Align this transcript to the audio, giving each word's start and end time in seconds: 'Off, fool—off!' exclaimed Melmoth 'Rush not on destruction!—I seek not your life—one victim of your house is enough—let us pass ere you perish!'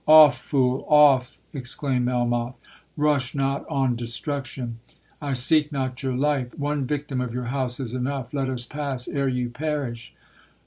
'Off, 0.07 0.35
fool—off!' 0.35 1.41
exclaimed 1.53 2.05
Melmoth 2.07 2.57
'Rush 2.97 3.35
not 3.35 3.69
on 3.69 3.95
destruction!—I 3.95 5.33
seek 5.33 5.71
not 5.71 6.01
your 6.01 6.15
life—one 6.15 6.85
victim 6.85 7.21
of 7.21 7.35
your 7.35 7.45
house 7.53 7.79
is 7.79 7.93
enough—let 7.93 8.49
us 8.49 8.65
pass 8.65 9.07
ere 9.07 9.29
you 9.29 9.51
perish!' 9.51 10.15